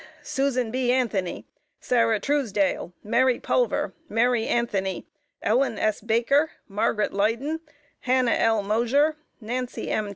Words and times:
Susan 0.23 0.71
B. 0.71 0.91
Anthony, 0.91 1.45
Sarah 1.79 2.19
Truesdale, 2.19 2.91
Mary 3.03 3.39
Pulver, 3.39 3.93
Mary 4.09 4.47
Anthony, 4.47 5.05
Ellen 5.43 5.77
S. 5.77 6.01
Baker, 6.01 6.49
Margaret 6.67 7.13
Leyden, 7.13 7.59
Hannah 7.99 8.31
L. 8.31 8.63
Mosher, 8.63 9.15
Nancy 9.39 9.91
M. 9.91 10.09